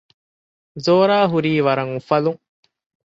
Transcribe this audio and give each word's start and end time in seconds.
ޒޯރާ 0.85 1.19
ހުރީ 1.31 1.51
ވަރަށް 1.65 1.91
އުފަލުން 1.93 2.39